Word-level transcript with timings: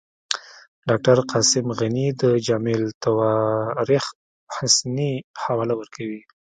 ډاکټر 0.87 1.17
قاسم 1.31 1.65
غني 1.79 2.07
د 2.21 2.23
جامع 2.45 2.75
التواریخ 2.87 4.05
حسني 4.55 5.11
حواله 5.43 5.73
ورکوي. 5.77 6.21